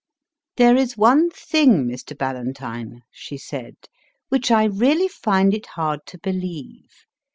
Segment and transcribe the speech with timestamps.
[0.57, 2.17] There is one thing, Mr.
[2.17, 3.75] Ballantyne, she said,
[4.29, 7.05] which I really find it hard to believe.